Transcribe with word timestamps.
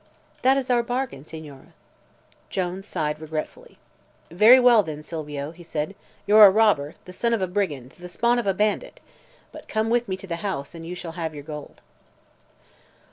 "That 0.41 0.57
is 0.57 0.71
our 0.71 0.81
bargain, 0.81 1.25
Signore." 1.25 1.73
Jones 2.49 2.87
sighed 2.87 3.19
regretfully. 3.19 3.77
"Very 4.31 4.59
well, 4.59 4.81
then, 4.81 5.03
Silvio," 5.03 5.51
he 5.51 5.61
said. 5.61 5.93
"You're 6.25 6.47
a 6.47 6.49
robber 6.49 6.95
the 7.05 7.13
son 7.13 7.35
of 7.35 7.41
a 7.43 7.45
brigand 7.45 7.91
the 7.91 8.09
spawn 8.09 8.39
of 8.39 8.47
a 8.47 8.53
bandit! 8.55 8.99
But 9.51 9.67
come 9.67 9.91
with 9.91 10.07
me 10.07 10.17
to 10.17 10.25
the 10.25 10.37
house, 10.37 10.73
and 10.73 10.87
you 10.87 10.95
shall 10.95 11.11
have 11.11 11.35
your 11.35 11.43
gold." 11.43 11.81